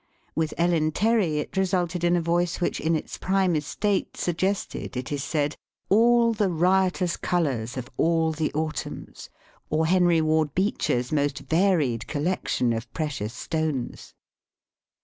With 0.33 0.55
Ellen 0.57 0.93
Terry 0.93 1.37
it 1.37 1.55
resulted 1.55 2.03
in 2.03 2.15
a 2.15 2.21
voice 2.23 2.59
which 2.59 2.79
in 2.79 2.95
its 2.95 3.19
prime 3.19 3.55
estate 3.55 4.17
suggested, 4.17 4.97
it 4.97 5.11
is 5.11 5.23
said, 5.23 5.55
all 5.89 6.33
the 6.33 6.49
riotous 6.49 7.15
colors 7.15 7.77
of 7.77 7.87
all 7.97 8.31
the 8.31 8.51
autumns, 8.53 9.29
or 9.69 9.85
Henry 9.85 10.19
Ward 10.19 10.55
Beecher's 10.55 11.11
most 11.11 11.37
varied 11.41 12.05
collec 12.07 12.47
tion 12.47 12.73
of 12.73 12.91
precious 12.95 13.35
stones. 13.35 14.15